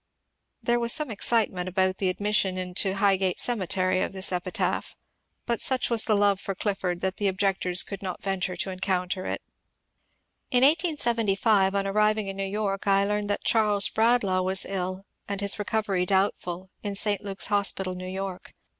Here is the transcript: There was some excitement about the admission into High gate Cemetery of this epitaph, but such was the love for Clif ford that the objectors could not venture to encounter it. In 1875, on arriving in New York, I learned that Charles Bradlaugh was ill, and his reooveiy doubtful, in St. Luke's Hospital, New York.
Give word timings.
There 0.63 0.79
was 0.79 0.91
some 0.93 1.11
excitement 1.11 1.69
about 1.69 1.99
the 1.99 2.09
admission 2.09 2.57
into 2.57 2.95
High 2.95 3.17
gate 3.17 3.39
Cemetery 3.39 4.01
of 4.01 4.13
this 4.13 4.31
epitaph, 4.31 4.95
but 5.45 5.61
such 5.61 5.91
was 5.91 6.05
the 6.05 6.15
love 6.15 6.39
for 6.39 6.55
Clif 6.55 6.79
ford 6.79 7.01
that 7.01 7.17
the 7.17 7.27
objectors 7.27 7.83
could 7.83 8.01
not 8.01 8.23
venture 8.23 8.55
to 8.55 8.71
encounter 8.71 9.27
it. 9.27 9.43
In 10.49 10.63
1875, 10.63 11.75
on 11.75 11.85
arriving 11.85 12.25
in 12.27 12.35
New 12.35 12.43
York, 12.47 12.87
I 12.87 13.05
learned 13.05 13.29
that 13.29 13.43
Charles 13.43 13.89
Bradlaugh 13.89 14.41
was 14.41 14.65
ill, 14.65 15.05
and 15.27 15.39
his 15.39 15.57
reooveiy 15.57 16.07
doubtful, 16.07 16.71
in 16.81 16.95
St. 16.95 17.21
Luke's 17.23 17.45
Hospital, 17.53 17.93
New 17.93 18.07
York. 18.09 18.55